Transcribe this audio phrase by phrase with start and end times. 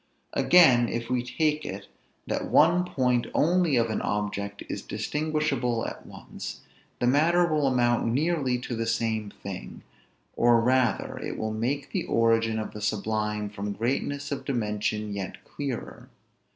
[0.33, 1.85] Again, if we take it,
[2.25, 6.61] that one point only of an object is distinguishable at once;
[6.99, 9.83] the matter will amount nearly to the same thing,
[10.35, 15.45] or rather it will make the origin of the sublime from greatness of dimension yet
[15.45, 16.09] clearer.